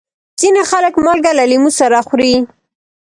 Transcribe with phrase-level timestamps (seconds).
[0.39, 2.33] ځینې خلک مالګه له لیمو سره خوري.